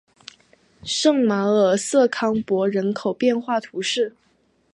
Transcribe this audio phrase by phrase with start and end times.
[0.83, 4.15] 圣马尔瑟康珀人口变化图示